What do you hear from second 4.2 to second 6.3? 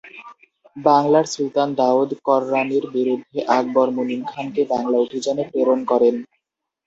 খানকে বাংলা অভিযানে প্রেরণ করেন।